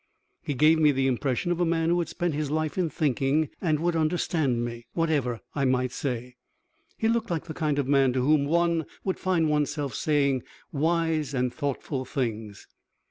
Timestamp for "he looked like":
6.97-7.45